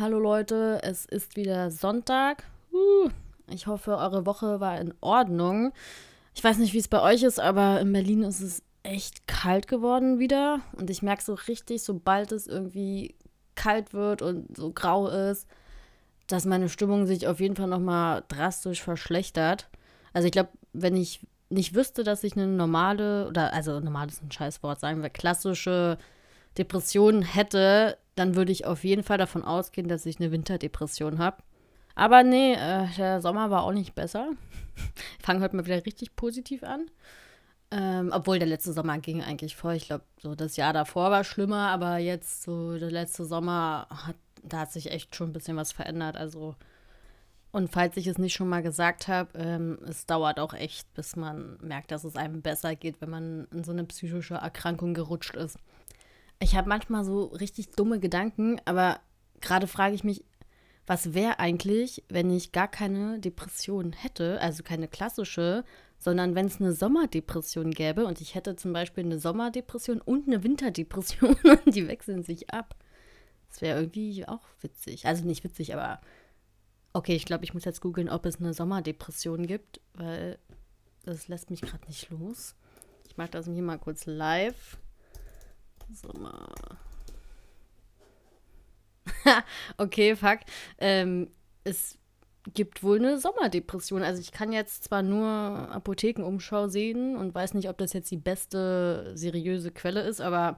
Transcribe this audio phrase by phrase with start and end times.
[0.00, 2.44] Hallo Leute, es ist wieder Sonntag.
[3.50, 5.72] Ich hoffe, eure Woche war in Ordnung.
[6.36, 9.66] Ich weiß nicht, wie es bei euch ist, aber in Berlin ist es echt kalt
[9.66, 10.60] geworden wieder.
[10.76, 13.16] Und ich merke so richtig, sobald es irgendwie
[13.56, 15.48] kalt wird und so grau ist,
[16.28, 19.68] dass meine Stimmung sich auf jeden Fall nochmal drastisch verschlechtert.
[20.12, 24.22] Also ich glaube, wenn ich nicht wüsste, dass ich eine normale, oder also normal ist
[24.22, 25.98] ein Scheißwort, sagen wir, klassische
[26.56, 31.38] Depression hätte, dann würde ich auf jeden Fall davon ausgehen, dass ich eine Winterdepression habe.
[31.94, 34.30] Aber nee, äh, der Sommer war auch nicht besser.
[35.18, 36.86] Ich fange heute mal wieder richtig positiv an.
[37.72, 39.74] Ähm, obwohl der letzte Sommer ging eigentlich voll.
[39.74, 44.14] Ich glaube, so das Jahr davor war schlimmer, aber jetzt so der letzte Sommer hat,
[44.44, 46.16] da hat sich echt schon ein bisschen was verändert.
[46.16, 46.54] Also
[47.50, 51.16] und falls ich es nicht schon mal gesagt habe, ähm, es dauert auch echt, bis
[51.16, 55.34] man merkt, dass es einem besser geht, wenn man in so eine psychische Erkrankung gerutscht
[55.34, 55.58] ist.
[56.40, 59.00] Ich habe manchmal so richtig dumme Gedanken, aber
[59.40, 60.24] gerade frage ich mich,
[60.86, 65.64] was wäre eigentlich, wenn ich gar keine Depression hätte, also keine klassische,
[65.98, 70.42] sondern wenn es eine Sommerdepression gäbe und ich hätte zum Beispiel eine Sommerdepression und eine
[70.42, 72.76] Winterdepression und die wechseln sich ab.
[73.50, 75.06] Das wäre irgendwie auch witzig.
[75.06, 76.00] Also nicht witzig, aber
[76.92, 80.38] okay, ich glaube, ich muss jetzt googeln, ob es eine Sommerdepression gibt, weil
[81.04, 82.54] das lässt mich gerade nicht los.
[83.08, 84.78] Ich mache das hier mal kurz live.
[85.92, 86.48] Sommer.
[89.78, 90.40] okay, fuck.
[90.78, 91.30] Ähm,
[91.64, 91.98] es
[92.54, 94.02] gibt wohl eine Sommerdepression.
[94.02, 98.16] Also ich kann jetzt zwar nur Apothekenumschau sehen und weiß nicht, ob das jetzt die
[98.16, 100.56] beste seriöse Quelle ist, aber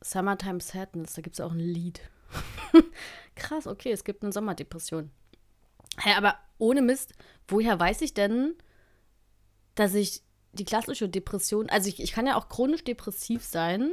[0.00, 2.00] Summertime Sadness, da gibt es auch ein Lied.
[3.36, 5.10] Krass, okay, es gibt eine Sommerdepression.
[5.98, 7.12] Hä, aber ohne Mist,
[7.48, 8.54] woher weiß ich denn,
[9.74, 13.92] dass ich die klassische Depression, also ich, ich kann ja auch chronisch depressiv sein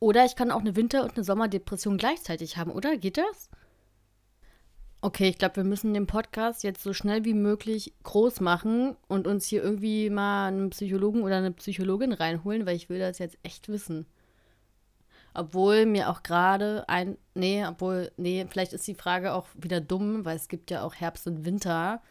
[0.00, 2.96] oder ich kann auch eine Winter- und eine Sommerdepression gleichzeitig haben, oder?
[2.96, 3.48] Geht das?
[5.00, 9.28] Okay, ich glaube, wir müssen den Podcast jetzt so schnell wie möglich groß machen und
[9.28, 13.38] uns hier irgendwie mal einen Psychologen oder eine Psychologin reinholen, weil ich will das jetzt
[13.44, 14.06] echt wissen.
[15.34, 17.16] Obwohl mir auch gerade ein.
[17.34, 18.10] Nee, obwohl.
[18.16, 21.44] Nee, vielleicht ist die Frage auch wieder dumm, weil es gibt ja auch Herbst und
[21.44, 22.02] Winter.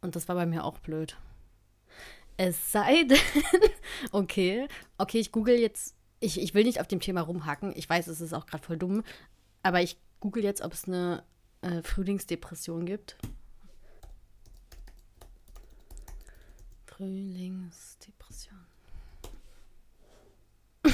[0.00, 1.18] Und das war bei mir auch blöd.
[2.38, 3.18] Es sei denn.
[4.12, 4.66] okay.
[4.96, 7.72] Okay, ich google jetzt ich, ich will nicht auf dem Thema rumhacken.
[7.74, 9.02] Ich weiß, es ist auch gerade voll dumm.
[9.62, 11.24] Aber ich google jetzt, ob es eine
[11.62, 13.16] äh, Frühlingsdepression gibt.
[16.86, 18.58] Frühlingsdepression.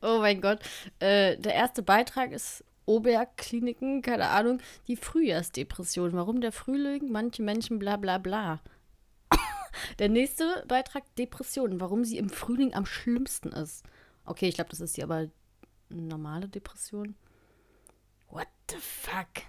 [0.00, 0.60] oh mein Gott.
[0.98, 6.14] Äh, der erste Beitrag ist Oberkliniken, keine Ahnung, die Frühjahrsdepression.
[6.14, 7.12] Warum der Frühling?
[7.12, 8.60] Manche Menschen bla bla bla.
[9.98, 11.80] Der nächste Beitrag: Depressionen.
[11.80, 13.84] Warum sie im Frühling am schlimmsten ist.
[14.24, 15.28] Okay, ich glaube, das ist die aber
[15.88, 17.16] normale Depression.
[18.28, 19.44] What the fuck?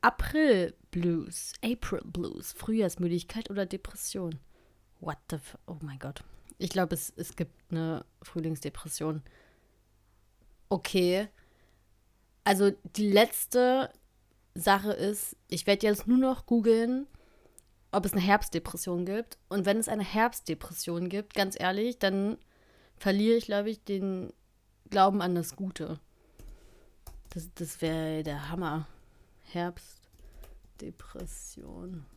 [0.00, 4.38] April Blues, April Blues, Frühjahrsmüdigkeit oder Depression.
[5.00, 5.60] What the fuck?
[5.66, 6.22] Oh mein Gott.
[6.58, 9.22] Ich glaube, es, es gibt eine Frühlingsdepression.
[10.68, 11.28] Okay.
[12.44, 13.92] Also die letzte
[14.54, 17.06] Sache ist, ich werde jetzt nur noch googeln,
[17.92, 19.38] ob es eine Herbstdepression gibt.
[19.48, 22.38] Und wenn es eine Herbstdepression gibt, ganz ehrlich, dann
[22.96, 24.32] verliere ich, glaube ich, den
[24.90, 25.98] Glauben an das Gute.
[27.30, 28.86] Das, das wäre der Hammer.
[29.52, 32.04] Herbstdepression.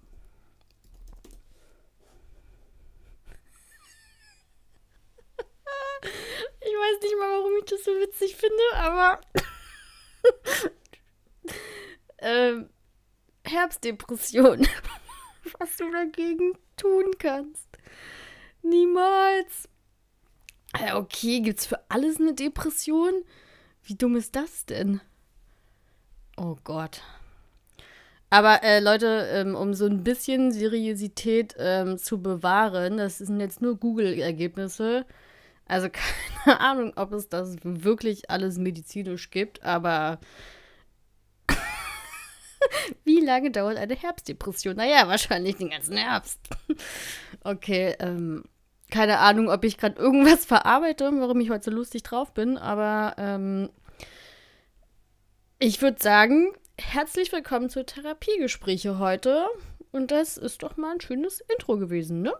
[6.64, 9.22] Ich weiß nicht mal, warum ich das so witzig finde, aber.
[12.20, 12.72] ähm,
[13.44, 14.68] Herbstdepression
[15.60, 17.68] was du dagegen tun kannst.
[18.62, 19.70] Niemals.
[20.80, 23.14] Ja, okay, gibt's für alles eine Depression?
[23.84, 25.02] Wie dumm ist das denn?
[26.38, 27.02] Oh Gott.
[28.30, 33.62] Aber äh, Leute, ähm, um so ein bisschen Seriosität ähm, zu bewahren, das sind jetzt
[33.62, 35.06] nur Google-Ergebnisse.
[35.68, 35.90] Also
[36.44, 40.20] keine Ahnung, ob es das wirklich alles medizinisch gibt, aber
[43.22, 44.76] lange dauert eine Herbstdepression?
[44.76, 46.40] Naja, wahrscheinlich den ganzen Herbst.
[47.44, 48.44] okay, ähm,
[48.90, 53.16] keine Ahnung, ob ich gerade irgendwas verarbeite, warum ich heute so lustig drauf bin, aber
[53.18, 53.70] ähm,
[55.60, 59.48] ich würde sagen, herzlich willkommen zu Therapiegespräche heute.
[59.92, 62.34] Und das ist doch mal ein schönes Intro gewesen, ne?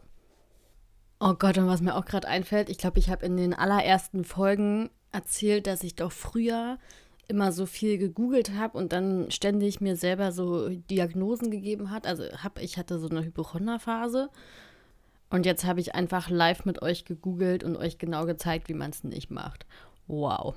[1.20, 4.24] Oh Gott, und was mir auch gerade einfällt, ich glaube, ich habe in den allerersten
[4.24, 6.80] Folgen erzählt, dass ich doch früher
[7.28, 12.08] immer so viel gegoogelt habe und dann ständig mir selber so Diagnosen gegeben hat.
[12.08, 14.30] Also hab, ich hatte so eine Hypochonderphase
[15.30, 18.92] und jetzt habe ich einfach live mit euch gegoogelt und euch genau gezeigt, wie man
[18.92, 19.66] es nicht macht.
[20.08, 20.56] Wow.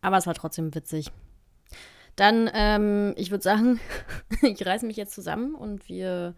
[0.00, 1.10] Aber es war trotzdem witzig.
[2.14, 3.80] Dann, ähm, ich würde sagen,
[4.42, 6.34] ich reiße mich jetzt zusammen und wir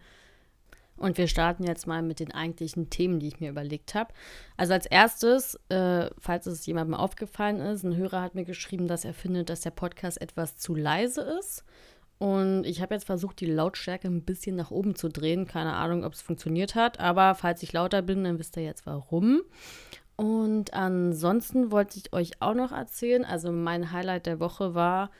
[0.97, 4.13] und wir starten jetzt mal mit den eigentlichen Themen, die ich mir überlegt habe.
[4.57, 9.05] Also als erstes, äh, falls es jemandem aufgefallen ist, ein Hörer hat mir geschrieben, dass
[9.05, 11.63] er findet, dass der Podcast etwas zu leise ist.
[12.19, 15.45] Und ich habe jetzt versucht, die Lautstärke ein bisschen nach oben zu drehen.
[15.45, 16.99] Keine Ahnung, ob es funktioniert hat.
[16.99, 19.41] Aber falls ich lauter bin, dann wisst ihr jetzt warum.
[20.15, 23.23] Und ansonsten wollte ich euch auch noch erzählen.
[23.23, 25.11] Also mein Highlight der Woche war,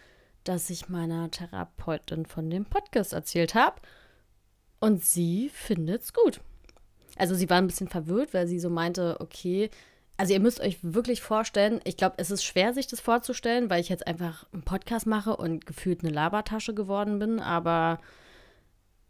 [0.44, 3.76] dass ich meiner Therapeutin von dem Podcast erzählt habe.
[4.80, 6.42] Und sie findet es gut.
[7.18, 9.70] Also sie war ein bisschen verwirrt, weil sie so meinte, okay,
[10.18, 13.82] also ihr müsst euch wirklich vorstellen, ich glaube, es ist schwer, sich das vorzustellen, weil
[13.82, 18.00] ich jetzt einfach einen Podcast mache und gefühlt eine Labertasche geworden bin, aber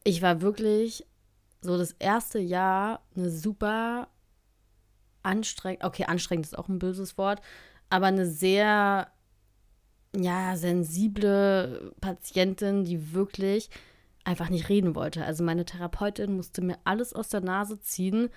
[0.04, 1.06] ich war wirklich
[1.62, 4.10] so das erste Jahr eine super
[5.24, 7.42] anstrengend, okay, anstrengend ist auch ein böses Wort,
[7.90, 9.08] aber eine sehr,
[10.16, 13.70] ja, sensible Patientin, die wirklich
[14.27, 15.24] einfach nicht reden wollte.
[15.24, 18.29] Also meine Therapeutin musste mir alles aus der Nase ziehen,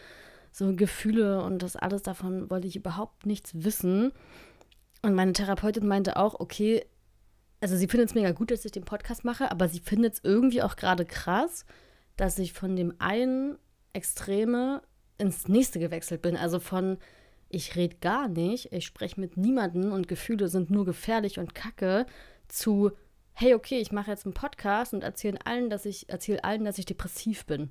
[0.52, 4.12] so Gefühle und das alles davon wollte ich überhaupt nichts wissen.
[5.02, 6.86] Und meine Therapeutin meinte auch, okay,
[7.60, 10.20] also sie findet es mega gut, dass ich den Podcast mache, aber sie findet es
[10.22, 11.66] irgendwie auch gerade krass,
[12.16, 13.58] dass ich von dem einen
[13.92, 14.82] Extreme
[15.18, 16.36] ins nächste gewechselt bin.
[16.36, 16.98] Also von
[17.48, 22.06] ich rede gar nicht, ich spreche mit niemandem und Gefühle sind nur gefährlich und kacke
[22.46, 22.92] zu
[23.40, 26.76] hey, okay, ich mache jetzt einen Podcast und erzähle allen, dass ich erzähle allen, dass
[26.76, 27.70] ich depressiv bin.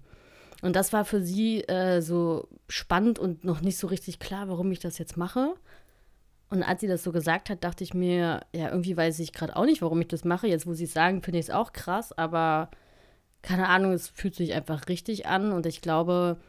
[0.63, 4.71] Und das war für sie äh, so spannend und noch nicht so richtig klar, warum
[4.71, 5.53] ich das jetzt mache.
[6.49, 9.55] Und als sie das so gesagt hat, dachte ich mir, ja, irgendwie weiß ich gerade
[9.55, 10.47] auch nicht, warum ich das mache.
[10.47, 12.71] Jetzt, wo sie es sagen, finde ich es auch krass, aber
[13.43, 15.51] keine Ahnung, es fühlt sich einfach richtig an.
[15.51, 16.39] Und ich glaube,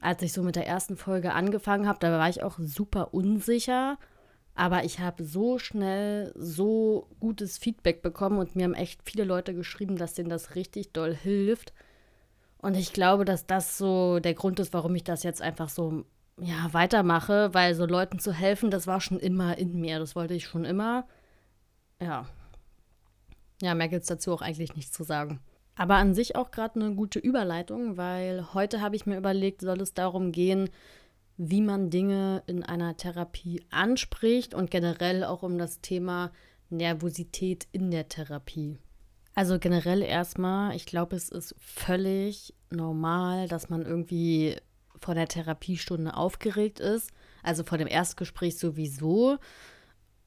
[0.00, 3.98] als ich so mit der ersten Folge angefangen habe, da war ich auch super unsicher
[4.58, 9.54] aber ich habe so schnell so gutes Feedback bekommen und mir haben echt viele Leute
[9.54, 11.72] geschrieben, dass denen das richtig doll hilft.
[12.60, 16.04] Und ich glaube, dass das so der Grund ist, warum ich das jetzt einfach so
[16.40, 20.00] ja, weitermache, weil so Leuten zu helfen, das war schon immer in mir.
[20.00, 21.06] Das wollte ich schon immer.
[22.02, 22.26] Ja.
[23.62, 25.38] Ja, mehr gibt es dazu auch eigentlich nichts zu sagen.
[25.76, 29.80] Aber an sich auch gerade eine gute Überleitung, weil heute habe ich mir überlegt, soll
[29.80, 30.68] es darum gehen,
[31.38, 36.32] wie man Dinge in einer Therapie anspricht und generell auch um das Thema
[36.68, 38.76] Nervosität in der Therapie.
[39.34, 44.56] Also generell erstmal, ich glaube, es ist völlig normal, dass man irgendwie
[45.00, 47.12] vor der Therapiestunde aufgeregt ist.
[47.44, 49.38] Also vor dem Erstgespräch sowieso.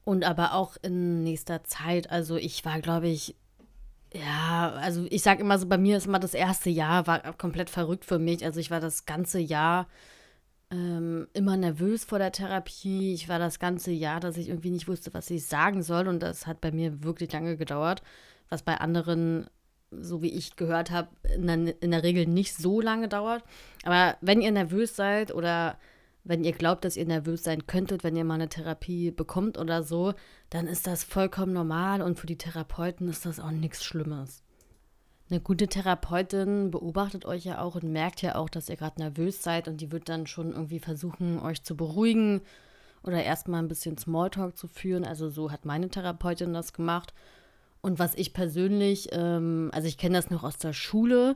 [0.04, 2.10] Und aber auch in nächster Zeit.
[2.10, 3.36] Also ich war, glaube ich,
[4.14, 7.68] ja, also ich sage immer so, bei mir ist immer das erste Jahr war komplett
[7.68, 8.44] verrückt für mich.
[8.46, 9.88] Also ich war das ganze Jahr
[10.72, 13.12] ähm, immer nervös vor der Therapie.
[13.12, 16.08] Ich war das ganze Jahr, dass ich irgendwie nicht wusste, was ich sagen soll.
[16.08, 18.02] Und das hat bei mir wirklich lange gedauert,
[18.48, 19.46] was bei anderen,
[19.90, 23.44] so wie ich gehört habe, in, in der Regel nicht so lange dauert.
[23.84, 25.78] Aber wenn ihr nervös seid oder
[26.24, 29.82] wenn ihr glaubt, dass ihr nervös sein könntet, wenn ihr mal eine Therapie bekommt oder
[29.82, 30.14] so,
[30.50, 34.41] dann ist das vollkommen normal und für die Therapeuten ist das auch nichts Schlimmes.
[35.32, 39.42] Eine gute Therapeutin beobachtet euch ja auch und merkt ja auch, dass ihr gerade nervös
[39.42, 42.42] seid und die wird dann schon irgendwie versuchen, euch zu beruhigen
[43.02, 45.06] oder erstmal ein bisschen Smalltalk zu führen.
[45.06, 47.14] Also so hat meine Therapeutin das gemacht.
[47.80, 51.34] Und was ich persönlich, ähm, also ich kenne das noch aus der Schule,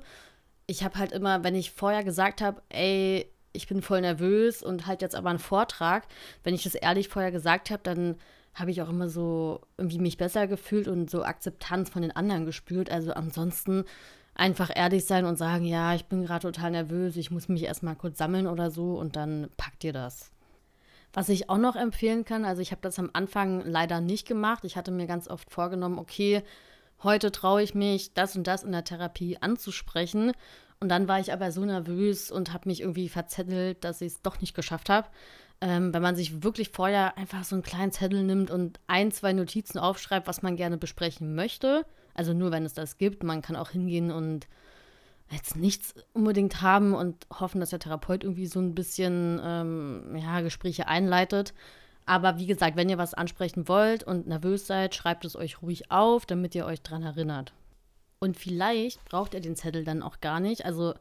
[0.66, 4.86] ich habe halt immer, wenn ich vorher gesagt habe, ey, ich bin voll nervös und
[4.86, 6.06] halt jetzt aber einen Vortrag,
[6.44, 8.16] wenn ich das ehrlich vorher gesagt habe, dann
[8.56, 12.46] habe ich auch immer so irgendwie mich besser gefühlt und so Akzeptanz von den anderen
[12.46, 12.90] gespürt.
[12.90, 13.84] Also ansonsten
[14.34, 17.96] einfach ehrlich sein und sagen, ja, ich bin gerade total nervös, ich muss mich erstmal
[17.96, 20.30] kurz sammeln oder so und dann packt ihr das.
[21.12, 24.64] Was ich auch noch empfehlen kann, also ich habe das am Anfang leider nicht gemacht.
[24.64, 26.42] Ich hatte mir ganz oft vorgenommen, okay,
[27.02, 30.32] heute traue ich mich, das und das in der Therapie anzusprechen.
[30.80, 34.22] Und dann war ich aber so nervös und habe mich irgendwie verzettelt, dass ich es
[34.22, 35.08] doch nicht geschafft habe
[35.60, 39.32] ähm, wenn man sich wirklich vorher einfach so einen kleinen Zettel nimmt und ein, zwei
[39.32, 41.86] Notizen aufschreibt, was man gerne besprechen möchte.
[42.14, 43.22] Also nur, wenn es das gibt.
[43.22, 44.46] Man kann auch hingehen und
[45.30, 50.40] jetzt nichts unbedingt haben und hoffen, dass der Therapeut irgendwie so ein bisschen ähm, ja,
[50.40, 51.52] Gespräche einleitet.
[52.04, 55.90] Aber wie gesagt, wenn ihr was ansprechen wollt und nervös seid, schreibt es euch ruhig
[55.90, 57.52] auf, damit ihr euch dran erinnert.
[58.20, 60.64] Und vielleicht braucht ihr den Zettel dann auch gar nicht.
[60.64, 60.94] Also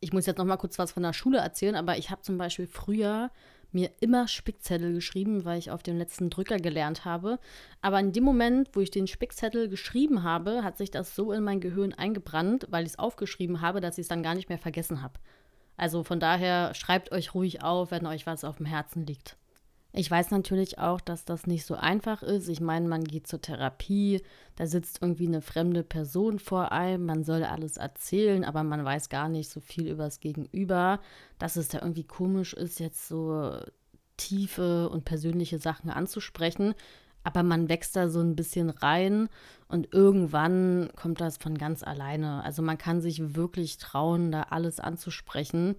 [0.00, 2.38] ich muss jetzt noch mal kurz was von der Schule erzählen, aber ich habe zum
[2.38, 3.30] Beispiel früher
[3.72, 7.38] mir immer Spickzettel geschrieben, weil ich auf dem letzten Drücker gelernt habe.
[7.80, 11.42] Aber in dem Moment, wo ich den Spickzettel geschrieben habe, hat sich das so in
[11.42, 14.58] mein Gehirn eingebrannt, weil ich es aufgeschrieben habe, dass ich es dann gar nicht mehr
[14.58, 15.14] vergessen habe.
[15.76, 19.36] Also von daher schreibt euch ruhig auf, wenn euch was auf dem Herzen liegt.
[19.92, 22.48] Ich weiß natürlich auch, dass das nicht so einfach ist.
[22.48, 24.22] Ich meine, man geht zur Therapie,
[24.54, 29.08] da sitzt irgendwie eine fremde Person vor einem, man soll alles erzählen, aber man weiß
[29.08, 31.00] gar nicht so viel über das Gegenüber,
[31.38, 33.52] dass es da irgendwie komisch ist, jetzt so
[34.16, 36.74] tiefe und persönliche Sachen anzusprechen.
[37.22, 39.28] Aber man wächst da so ein bisschen rein
[39.68, 42.42] und irgendwann kommt das von ganz alleine.
[42.44, 45.76] Also man kann sich wirklich trauen, da alles anzusprechen.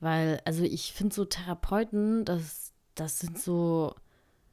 [0.00, 2.67] Weil, also ich finde so Therapeuten, das,
[3.00, 3.94] das sind so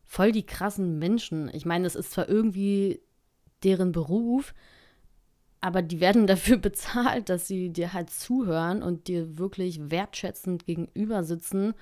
[0.03, 1.49] voll die krassen Menschen.
[1.53, 3.01] Ich meine, es ist zwar irgendwie
[3.63, 4.53] deren Beruf,
[5.61, 11.23] aber die werden dafür bezahlt, dass sie dir halt zuhören und dir wirklich wertschätzend gegenüber
[11.23, 11.73] sitzen.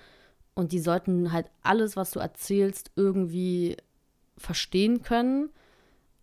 [0.55, 3.75] Und die sollten halt alles, was du erzählst, irgendwie
[4.37, 5.49] verstehen können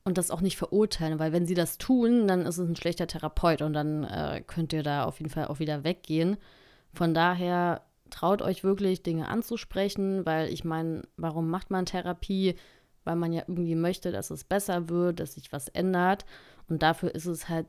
[0.04, 3.06] und das auch nicht verurteilen, weil wenn sie das tun, dann ist es ein schlechter
[3.06, 6.37] Therapeut und dann äh, könnt ihr da auf jeden Fall auch wieder weggehen.
[6.92, 12.56] Von daher traut euch wirklich, Dinge anzusprechen, weil ich meine, warum macht man Therapie?
[13.04, 16.26] Weil man ja irgendwie möchte, dass es besser wird, dass sich was ändert.
[16.68, 17.66] Und dafür ist es halt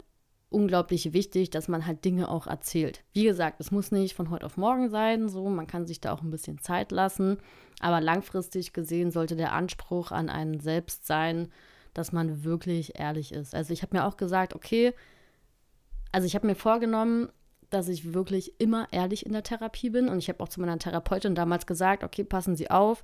[0.51, 3.03] unglaublich wichtig, dass man halt Dinge auch erzählt.
[3.13, 6.11] Wie gesagt, es muss nicht von heute auf morgen sein, so man kann sich da
[6.11, 7.37] auch ein bisschen Zeit lassen,
[7.79, 11.47] aber langfristig gesehen sollte der Anspruch an einen selbst sein,
[11.93, 13.55] dass man wirklich ehrlich ist.
[13.55, 14.93] Also ich habe mir auch gesagt, okay,
[16.11, 17.29] also ich habe mir vorgenommen,
[17.73, 20.09] dass ich wirklich immer ehrlich in der Therapie bin.
[20.09, 23.03] Und ich habe auch zu meiner Therapeutin damals gesagt, okay, passen Sie auf.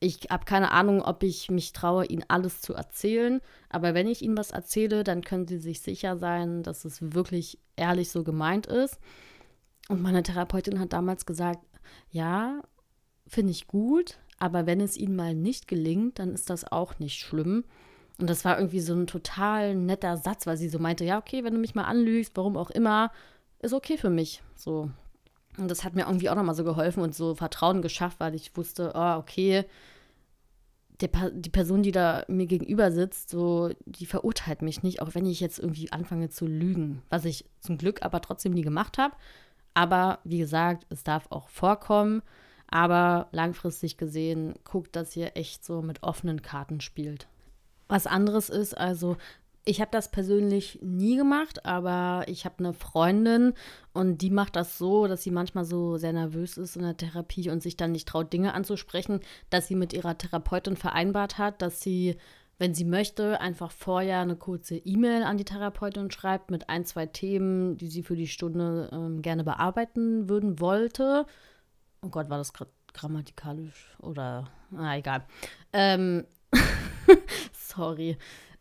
[0.00, 3.40] Ich habe keine Ahnung, ob ich mich traue, Ihnen alles zu erzählen.
[3.68, 7.58] Aber wenn ich Ihnen was erzähle, dann können Sie sich sicher sein, dass es wirklich
[7.76, 8.98] ehrlich so gemeint ist.
[9.88, 11.60] Und meine Therapeutin hat damals gesagt,
[12.10, 12.62] ja,
[13.26, 17.18] finde ich gut, aber wenn es Ihnen mal nicht gelingt, dann ist das auch nicht
[17.18, 17.64] schlimm.
[18.18, 21.44] Und das war irgendwie so ein total netter Satz, weil sie so meinte, ja, okay,
[21.44, 23.10] wenn du mich mal anlügst, warum auch immer,
[23.60, 24.42] ist okay für mich.
[24.54, 24.90] So.
[25.58, 28.56] Und das hat mir irgendwie auch nochmal so geholfen und so Vertrauen geschafft, weil ich
[28.56, 29.64] wusste, oh, okay,
[31.00, 35.26] der, die Person, die da mir gegenüber sitzt, so, die verurteilt mich nicht, auch wenn
[35.26, 39.14] ich jetzt irgendwie anfange zu lügen, was ich zum Glück aber trotzdem nie gemacht habe.
[39.74, 42.22] Aber wie gesagt, es darf auch vorkommen.
[42.68, 47.28] Aber langfristig gesehen, guckt, dass ihr echt so mit offenen Karten spielt.
[47.88, 49.16] Was anderes ist, also
[49.68, 53.52] ich habe das persönlich nie gemacht, aber ich habe eine Freundin
[53.92, 57.50] und die macht das so, dass sie manchmal so sehr nervös ist in der Therapie
[57.50, 59.20] und sich dann nicht traut, Dinge anzusprechen,
[59.50, 62.16] dass sie mit ihrer Therapeutin vereinbart hat, dass sie,
[62.58, 67.06] wenn sie möchte, einfach vorher eine kurze E-Mail an die Therapeutin schreibt mit ein, zwei
[67.06, 71.26] Themen, die sie für die Stunde ähm, gerne bearbeiten würden wollte.
[72.02, 75.26] Oh Gott, war das gerade grammatikalisch oder, na egal.
[75.72, 76.24] Ähm,
[77.52, 78.16] sorry.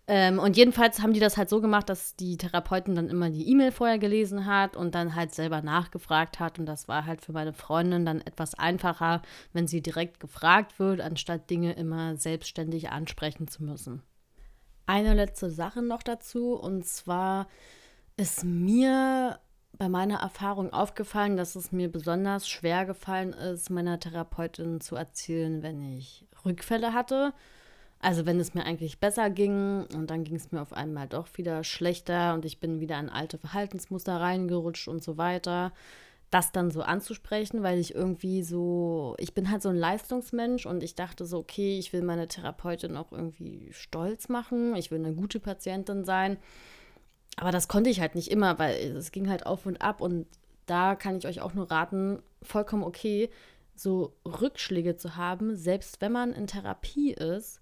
[0.07, 3.50] Ähm, und jedenfalls haben die das halt so gemacht, dass die Therapeutin dann immer die
[3.50, 6.59] E-Mail vorher gelesen hat und dann halt selber nachgefragt hat.
[6.59, 11.01] Und das war halt für meine Freundin dann etwas einfacher, wenn sie direkt gefragt wird,
[11.01, 14.03] anstatt Dinge immer selbstständig ansprechen zu müssen.
[14.85, 17.47] Eine letzte Sache noch dazu, und zwar
[18.15, 19.39] ist mir
[19.74, 25.63] bei meiner Erfahrung aufgefallen, dass es mir besonders schwer gefallen ist, meiner Therapeutin zu erzählen,
[25.63, 27.33] wenn ich Rückfälle hatte
[28.05, 31.27] also wenn es mir eigentlich besser ging und dann ging es mir auf einmal doch
[31.38, 35.74] wieder schlechter und ich bin wieder in alte Verhaltensmuster reingerutscht und so weiter,
[36.29, 40.83] das dann so anzusprechen, weil ich irgendwie so, ich bin halt so ein Leistungsmensch und
[40.83, 45.15] ich dachte so, okay, ich will meine Therapeutin auch irgendwie stolz machen, ich will eine
[45.15, 46.38] gute Patientin sein.
[47.38, 50.27] Aber das konnte ich halt nicht immer, weil es ging halt auf und ab und
[50.67, 53.31] da kann ich euch auch nur raten, vollkommen okay,
[53.75, 57.62] so Rückschläge zu haben, selbst wenn man in Therapie ist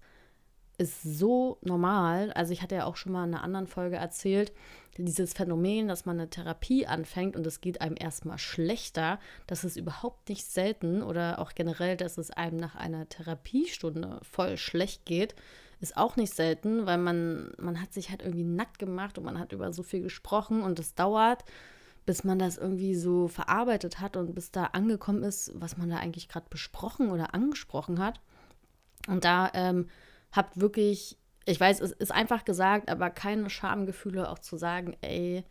[0.78, 2.32] ist so normal.
[2.32, 4.52] Also ich hatte ja auch schon mal in einer anderen Folge erzählt,
[4.96, 9.76] dieses Phänomen, dass man eine Therapie anfängt und es geht einem erstmal schlechter, das ist
[9.76, 15.34] überhaupt nicht selten oder auch generell, dass es einem nach einer Therapiestunde voll schlecht geht,
[15.80, 19.38] ist auch nicht selten, weil man, man hat sich halt irgendwie nackt gemacht und man
[19.38, 21.44] hat über so viel gesprochen und es dauert,
[22.06, 25.96] bis man das irgendwie so verarbeitet hat und bis da angekommen ist, was man da
[25.96, 28.20] eigentlich gerade besprochen oder angesprochen hat.
[29.08, 29.88] Und da ähm,
[30.34, 35.44] habt wirklich, ich weiß, es ist einfach gesagt, aber keine Schamgefühle auch zu sagen, ey,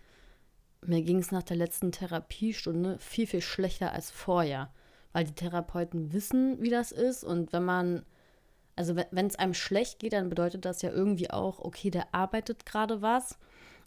[0.85, 4.71] mir ging es nach der letzten Therapiestunde viel, viel schlechter als vorher.
[5.13, 7.23] Weil die Therapeuten wissen, wie das ist.
[7.23, 8.03] Und wenn man,
[8.75, 12.65] also wenn es einem schlecht geht, dann bedeutet das ja irgendwie auch, okay, der arbeitet
[12.65, 13.37] gerade was.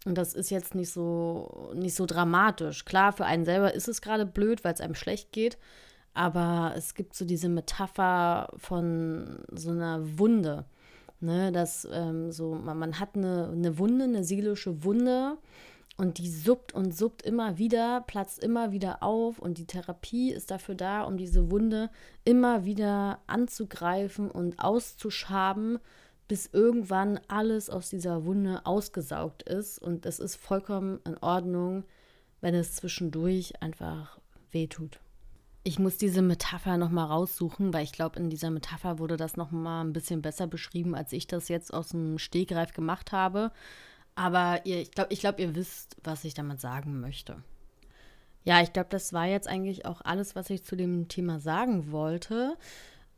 [0.04, 2.84] Und das ist jetzt nicht so, nicht so dramatisch.
[2.84, 5.58] Klar, für einen selber ist es gerade blöd, weil es einem schlecht geht.
[6.14, 10.64] Aber es gibt so diese Metapher von so einer Wunde.
[11.20, 15.38] Ne, dass ähm, so, man, man hat eine, eine Wunde, eine seelische Wunde
[15.96, 19.38] Und die suppt und suppt immer wieder, platzt immer wieder auf.
[19.38, 21.90] Und die Therapie ist dafür da, um diese Wunde
[22.24, 25.78] immer wieder anzugreifen und auszuschaben,
[26.28, 29.78] bis irgendwann alles aus dieser Wunde ausgesaugt ist.
[29.78, 31.84] Und es ist vollkommen in Ordnung,
[32.42, 34.18] wenn es zwischendurch einfach
[34.50, 35.00] wehtut.
[35.66, 39.84] Ich muss diese Metapher nochmal raussuchen, weil ich glaube, in dieser Metapher wurde das nochmal
[39.84, 43.50] ein bisschen besser beschrieben, als ich das jetzt aus dem Stegreif gemacht habe.
[44.14, 47.42] Aber ihr, ich glaube, ich glaub, ihr wisst, was ich damit sagen möchte.
[48.44, 51.90] Ja, ich glaube, das war jetzt eigentlich auch alles, was ich zu dem Thema sagen
[51.90, 52.56] wollte.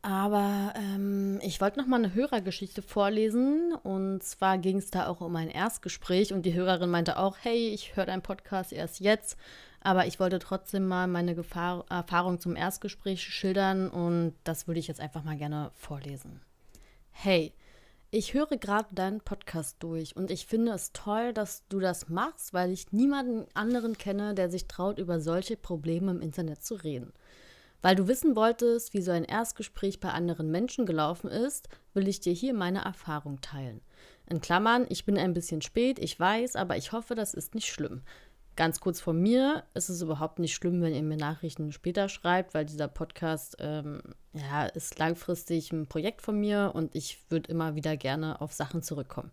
[0.01, 3.73] Aber ähm, ich wollte noch mal eine Hörergeschichte vorlesen.
[3.83, 6.33] Und zwar ging es da auch um ein Erstgespräch.
[6.33, 9.37] Und die Hörerin meinte auch, hey, ich höre deinen Podcast erst jetzt.
[9.81, 13.89] Aber ich wollte trotzdem mal meine Gefahr Erfahrung zum Erstgespräch schildern.
[13.89, 16.41] Und das würde ich jetzt einfach mal gerne vorlesen.
[17.11, 17.53] Hey,
[18.11, 22.53] ich höre gerade deinen Podcast durch und ich finde es toll, dass du das machst,
[22.53, 27.13] weil ich niemanden anderen kenne, der sich traut, über solche Probleme im Internet zu reden.
[27.81, 32.19] Weil du wissen wolltest, wie so ein Erstgespräch bei anderen Menschen gelaufen ist, will ich
[32.19, 33.79] dir hier meine Erfahrung teilen.
[34.27, 37.67] In Klammern, ich bin ein bisschen spät, ich weiß, aber ich hoffe, das ist nicht
[37.67, 38.01] schlimm.
[38.59, 42.53] Ganz kurz von mir, es ist überhaupt nicht schlimm, wenn ihr mir Nachrichten später schreibt,
[42.53, 44.01] weil dieser Podcast ähm,
[44.33, 48.83] ja, ist langfristig ein Projekt von mir und ich würde immer wieder gerne auf Sachen
[48.83, 49.31] zurückkommen.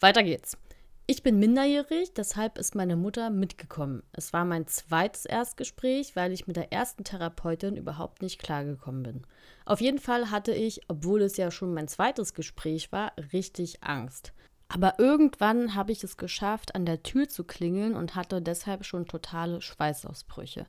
[0.00, 0.58] Weiter geht's.
[1.06, 4.02] Ich bin minderjährig, deshalb ist meine Mutter mitgekommen.
[4.10, 9.22] Es war mein zweites Erstgespräch, weil ich mit der ersten Therapeutin überhaupt nicht klargekommen bin.
[9.64, 14.32] Auf jeden Fall hatte ich, obwohl es ja schon mein zweites Gespräch war, richtig Angst.
[14.68, 19.06] Aber irgendwann habe ich es geschafft, an der Tür zu klingeln und hatte deshalb schon
[19.06, 20.66] totale Schweißausbrüche.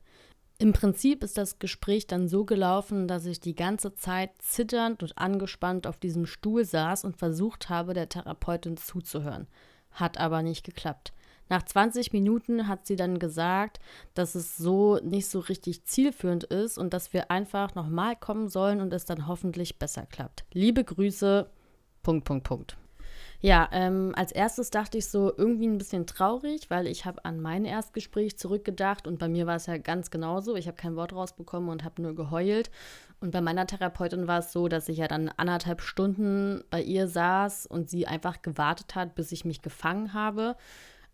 [0.57, 5.17] Im Prinzip ist das Gespräch dann so gelaufen, dass ich die ganze Zeit zitternd und
[5.17, 9.47] angespannt auf diesem Stuhl saß und versucht habe, der Therapeutin zuzuhören
[9.95, 11.13] hat aber nicht geklappt.
[11.47, 13.79] Nach 20 Minuten hat sie dann gesagt,
[14.13, 18.81] dass es so nicht so richtig zielführend ist und dass wir einfach nochmal kommen sollen
[18.81, 20.43] und es dann hoffentlich besser klappt.
[20.53, 21.49] Liebe Grüße.
[22.01, 22.77] Punkt, Punkt, Punkt.
[23.41, 27.39] Ja, ähm, als erstes dachte ich so irgendwie ein bisschen traurig, weil ich habe an
[27.39, 30.55] mein Erstgespräch zurückgedacht und bei mir war es ja ganz genauso.
[30.55, 32.71] Ich habe kein Wort rausbekommen und habe nur geheult.
[33.19, 37.07] Und bei meiner Therapeutin war es so, dass ich ja dann anderthalb Stunden bei ihr
[37.07, 40.55] saß und sie einfach gewartet hat, bis ich mich gefangen habe.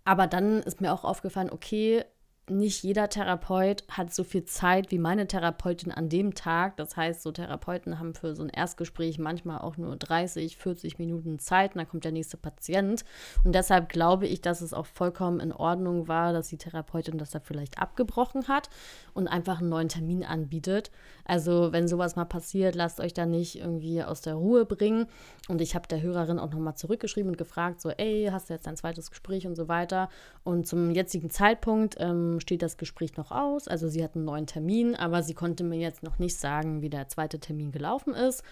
[0.04, 2.04] Aber dann ist mir auch aufgefallen, okay,
[2.50, 6.76] nicht jeder Therapeut hat so viel Zeit wie meine Therapeutin an dem Tag.
[6.78, 11.40] Das heißt, so Therapeuten haben für so ein Erstgespräch manchmal auch nur 30, 40 Minuten
[11.40, 13.06] Zeit und dann kommt der nächste Patient.
[13.44, 17.32] Und deshalb glaube ich, dass es auch vollkommen in Ordnung war, dass die Therapeutin das
[17.32, 18.70] da vielleicht abgebrochen hat
[19.14, 20.92] und einfach einen neuen Termin anbietet.
[21.32, 25.06] Also, wenn sowas mal passiert, lasst euch da nicht irgendwie aus der Ruhe bringen.
[25.48, 28.68] Und ich habe der Hörerin auch nochmal zurückgeschrieben und gefragt, so, ey, hast du jetzt
[28.68, 30.10] dein zweites Gespräch und so weiter.
[30.44, 33.70] Und zum jetzigen Zeitpunkt ähm, steht das Gespräch noch aus.
[33.70, 36.90] Also sie hat einen neuen Termin, aber sie konnte mir jetzt noch nicht sagen, wie
[36.90, 38.44] der zweite Termin gelaufen ist.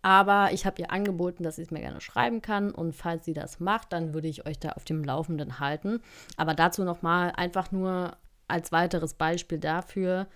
[0.00, 2.70] Aber ich habe ihr angeboten, dass sie es mir gerne schreiben kann.
[2.70, 6.00] Und falls sie das macht, dann würde ich euch da auf dem Laufenden halten.
[6.38, 8.16] Aber dazu nochmal einfach nur
[8.48, 10.28] als weiteres Beispiel dafür.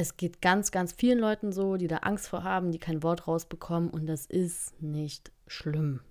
[0.00, 3.26] Es geht ganz, ganz vielen Leuten so, die da Angst vor haben, die kein Wort
[3.26, 3.90] rausbekommen.
[3.90, 6.02] Und das ist nicht schlimm.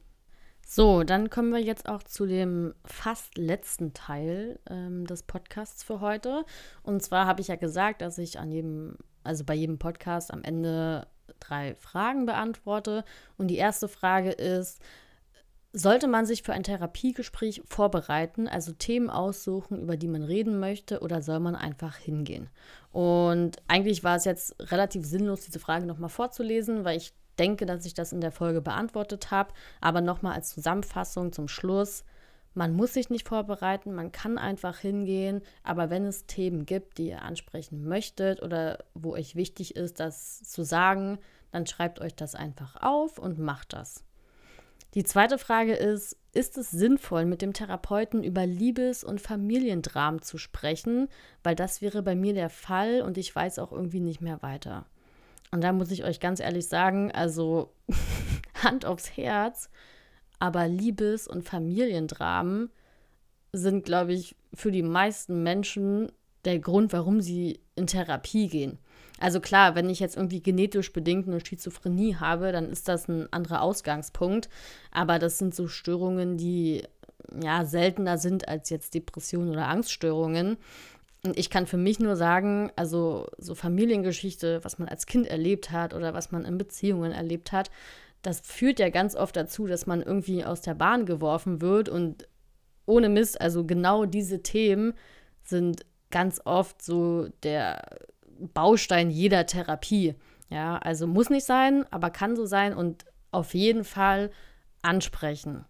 [0.68, 6.02] So, dann kommen wir jetzt auch zu dem fast letzten Teil ähm, des Podcasts für
[6.02, 6.44] heute.
[6.84, 10.44] Und zwar habe ich ja gesagt, dass ich an jedem, also bei jedem Podcast am
[10.44, 11.08] Ende
[11.40, 13.06] drei Fragen beantworte.
[13.38, 14.82] Und die erste Frage ist,
[15.78, 21.02] sollte man sich für ein Therapiegespräch vorbereiten, also Themen aussuchen, über die man reden möchte,
[21.02, 22.50] oder soll man einfach hingehen?
[22.92, 27.86] Und eigentlich war es jetzt relativ sinnlos, diese Frage nochmal vorzulesen, weil ich denke, dass
[27.86, 29.54] ich das in der Folge beantwortet habe.
[29.80, 32.04] Aber nochmal als Zusammenfassung zum Schluss.
[32.56, 37.10] Man muss sich nicht vorbereiten, man kann einfach hingehen, aber wenn es Themen gibt, die
[37.10, 41.20] ihr ansprechen möchtet oder wo euch wichtig ist, das zu sagen,
[41.52, 44.07] dann schreibt euch das einfach auf und macht das.
[44.94, 50.38] Die zweite Frage ist, ist es sinnvoll, mit dem Therapeuten über Liebes- und Familiendramen zu
[50.38, 51.10] sprechen?
[51.44, 54.86] Weil das wäre bei mir der Fall und ich weiß auch irgendwie nicht mehr weiter.
[55.52, 57.74] Und da muss ich euch ganz ehrlich sagen, also
[58.64, 59.70] Hand aufs Herz,
[60.40, 62.70] aber Liebes- und Familiendramen
[63.54, 66.12] sind, glaube ich, für die meisten Menschen
[66.46, 68.78] der Grund, warum sie in Therapie gehen.
[69.20, 73.32] Also klar, wenn ich jetzt irgendwie genetisch bedingt eine Schizophrenie habe, dann ist das ein
[73.32, 74.50] anderer Ausgangspunkt.
[74.92, 76.84] Aber das sind so Störungen, die
[77.42, 80.58] ja seltener sind als jetzt Depressionen oder Angststörungen.
[81.24, 85.72] Und ich kann für mich nur sagen, also so Familiengeschichte, was man als Kind erlebt
[85.72, 87.72] hat oder was man in Beziehungen erlebt hat,
[88.22, 92.28] das führt ja ganz oft dazu, dass man irgendwie aus der Bahn geworfen wird und
[92.86, 94.94] ohne Mist, also genau diese Themen
[95.44, 97.82] sind ganz oft so der
[98.54, 100.16] Baustein jeder Therapie.
[100.50, 104.32] Ja, also muss nicht sein, aber kann so sein und auf jeden Fall
[104.82, 105.66] ansprechen.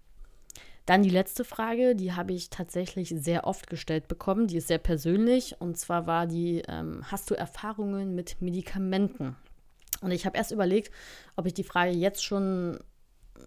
[0.85, 4.47] Dann die letzte Frage, die habe ich tatsächlich sehr oft gestellt bekommen.
[4.47, 9.35] Die ist sehr persönlich und zwar war die: ähm, Hast du Erfahrungen mit Medikamenten?
[10.01, 10.93] Und ich habe erst überlegt,
[11.35, 12.79] ob ich die Frage jetzt schon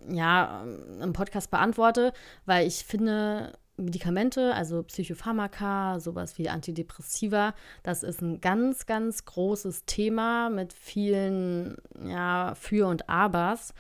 [0.09, 0.65] ja,
[1.01, 2.13] im Podcast beantworte,
[2.47, 9.85] weil ich finde, Medikamente, also Psychopharmaka, sowas wie Antidepressiva, das ist ein ganz, ganz großes
[9.87, 13.75] Thema mit vielen ja, Für- und Abers.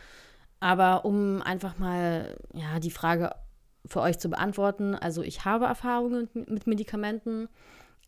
[0.61, 3.35] Aber um einfach mal ja, die Frage
[3.87, 7.49] für euch zu beantworten, also ich habe Erfahrungen mit Medikamenten.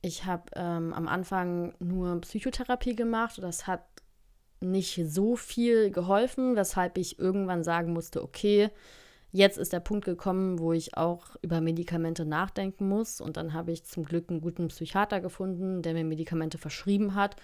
[0.03, 3.39] Ich habe ähm, am Anfang nur Psychotherapie gemacht.
[3.41, 3.85] Das hat
[4.61, 8.71] nicht so viel geholfen, weshalb ich irgendwann sagen musste, okay,
[9.33, 13.21] jetzt ist der Punkt gekommen, wo ich auch über Medikamente nachdenken muss.
[13.21, 17.37] Und dann habe ich zum Glück einen guten Psychiater gefunden, der mir Medikamente verschrieben hat.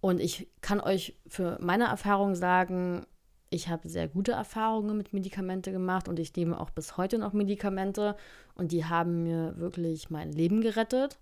[0.00, 3.06] Und ich kann euch für meine Erfahrung sagen,
[3.50, 7.34] ich habe sehr gute Erfahrungen mit Medikamente gemacht und ich nehme auch bis heute noch
[7.34, 8.16] Medikamente
[8.54, 11.18] und die haben mir wirklich mein Leben gerettet.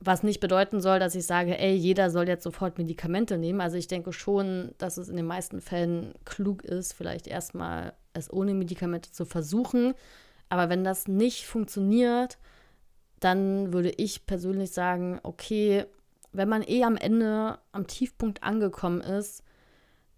[0.00, 3.60] Was nicht bedeuten soll, dass ich sage, ey, jeder soll jetzt sofort Medikamente nehmen.
[3.60, 8.32] Also ich denke schon, dass es in den meisten Fällen klug ist, vielleicht erstmal es
[8.32, 9.94] ohne Medikamente zu versuchen.
[10.48, 12.38] Aber wenn das nicht funktioniert,
[13.20, 15.86] dann würde ich persönlich sagen, okay,
[16.32, 19.42] wenn man eh am Ende am Tiefpunkt angekommen ist,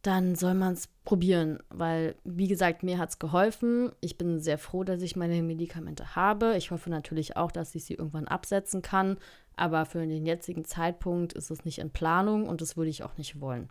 [0.03, 3.93] dann soll man es probieren, weil, wie gesagt, mir hat es geholfen.
[4.01, 6.57] Ich bin sehr froh, dass ich meine Medikamente habe.
[6.57, 9.19] Ich hoffe natürlich auch, dass ich sie irgendwann absetzen kann,
[9.57, 13.19] aber für den jetzigen Zeitpunkt ist es nicht in Planung und das würde ich auch
[13.19, 13.69] nicht wollen.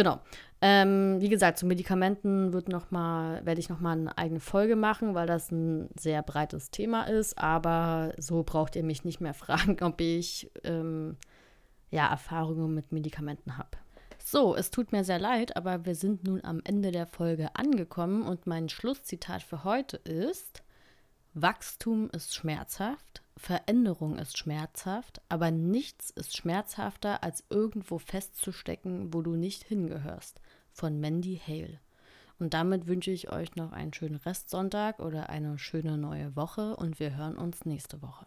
[0.00, 0.18] Genau.
[0.62, 5.14] Ähm, wie gesagt, zu Medikamenten wird noch mal, werde ich nochmal eine eigene Folge machen,
[5.14, 7.36] weil das ein sehr breites Thema ist.
[7.36, 11.18] Aber so braucht ihr mich nicht mehr fragen, ob ich ähm,
[11.90, 13.76] ja, Erfahrungen mit Medikamenten habe.
[14.18, 18.22] So, es tut mir sehr leid, aber wir sind nun am Ende der Folge angekommen
[18.22, 20.62] und mein Schlusszitat für heute ist:
[21.34, 29.36] Wachstum ist schmerzhaft, Veränderung ist schmerzhaft, aber nichts ist schmerzhafter, als irgendwo festzustecken, wo du
[29.36, 30.40] nicht hingehörst.
[30.72, 31.78] Von Mandy Hale.
[32.40, 36.98] Und damit wünsche ich euch noch einen schönen Restsonntag oder eine schöne neue Woche und
[36.98, 38.26] wir hören uns nächste Woche.